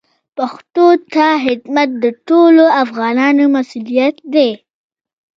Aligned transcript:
پښتو 0.37 0.85
ته 1.13 1.25
خدمت 1.45 1.89
د 2.03 2.05
ټولو 2.27 2.63
افغانانو 2.83 3.43
مسوولیت 3.55 4.15
دی. 4.33 4.49